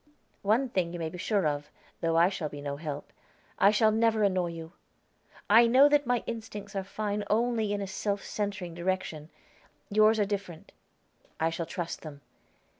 [0.41, 1.69] "One thing you may be sure of
[1.99, 3.13] though I shall be no help,
[3.59, 4.73] I shall never annoy you.
[5.47, 9.29] I know that my instincts are fine only in a self centering direction;
[9.91, 10.71] yours are different.
[11.39, 12.21] I shall trust them.